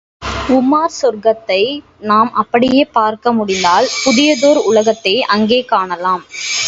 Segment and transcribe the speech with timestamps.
[0.49, 1.59] உமார் சொர்க்கத்தை
[2.01, 6.25] நாம் அப்படியே பார்க்க முடிந்தால் புதியதோர் உலகத்தை அங்கே காணலாம்.